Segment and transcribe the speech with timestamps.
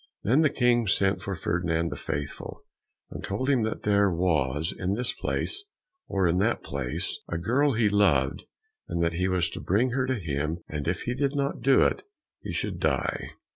[0.23, 2.63] Then the King sent for Ferdinand the Faithful,
[3.11, 5.63] and told him that there was, in this place
[6.07, 8.45] or in that place, a girl he loved,
[8.87, 11.81] and that he was to bring her to him, and if he did not do
[11.83, 12.01] it
[12.41, 13.29] he should die.